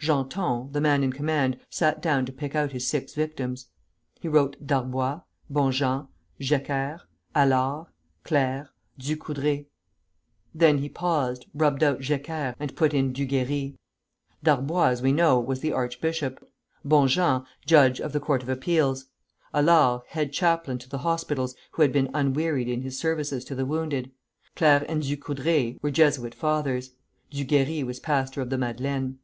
[0.00, 3.66] Genton, the man in command, sat down to pick out his six victims.
[4.18, 5.20] He wrote Darboy,
[5.52, 6.08] Bonjean,
[6.40, 7.00] Jecker,
[7.34, 7.88] Allard,
[8.24, 8.68] Clerc,
[8.98, 9.66] Ducoudray.
[10.54, 13.76] Then he paused, rubbed out Jecker, and put in Duguerrey.
[14.42, 16.42] Darboy, as we know, was the archbishop;
[16.82, 19.08] Bonjean, judge of the Court of Appeals;
[19.52, 23.66] Allard, head chaplain to the hospitals, who had been unwearied in his services to the
[23.66, 24.10] wounded;
[24.56, 26.92] Clerc and Ducoudray were Jesuit fathers;
[27.30, 29.18] Duguerrey was pastor of the Madeleine.